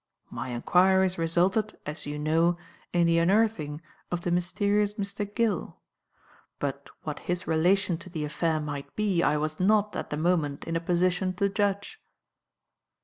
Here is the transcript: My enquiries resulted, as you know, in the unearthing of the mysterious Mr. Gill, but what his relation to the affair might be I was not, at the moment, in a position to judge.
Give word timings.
My 0.31 0.49
enquiries 0.49 1.19
resulted, 1.19 1.77
as 1.85 2.07
you 2.07 2.17
know, 2.17 2.57
in 2.91 3.05
the 3.05 3.19
unearthing 3.19 3.83
of 4.09 4.21
the 4.21 4.31
mysterious 4.31 4.95
Mr. 4.95 5.31
Gill, 5.31 5.77
but 6.57 6.89
what 7.03 7.19
his 7.29 7.45
relation 7.45 7.99
to 7.99 8.09
the 8.09 8.25
affair 8.25 8.59
might 8.59 8.95
be 8.95 9.21
I 9.21 9.37
was 9.37 9.59
not, 9.59 9.95
at 9.95 10.09
the 10.09 10.17
moment, 10.17 10.63
in 10.63 10.75
a 10.75 10.79
position 10.81 11.33
to 11.33 11.49
judge. 11.49 12.01